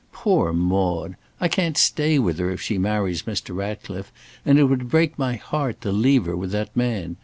[0.11, 1.15] Poor Maude!
[1.39, 3.55] I can't stay with her if she marries Mr.
[3.55, 4.11] Ratcliffe,
[4.43, 7.17] and it would break my heart to leave her with that man.